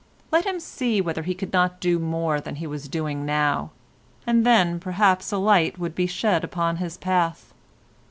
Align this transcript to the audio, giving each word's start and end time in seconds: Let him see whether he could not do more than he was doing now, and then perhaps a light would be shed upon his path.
Let 0.31 0.47
him 0.47 0.59
see 0.59 0.99
whether 0.99 1.21
he 1.21 1.35
could 1.35 1.53
not 1.53 1.79
do 1.79 1.99
more 1.99 2.41
than 2.41 2.55
he 2.55 2.65
was 2.65 2.87
doing 2.87 3.23
now, 3.23 3.69
and 4.25 4.43
then 4.43 4.79
perhaps 4.79 5.31
a 5.31 5.37
light 5.37 5.77
would 5.77 5.93
be 5.93 6.07
shed 6.07 6.43
upon 6.43 6.77
his 6.77 6.97
path. 6.97 7.53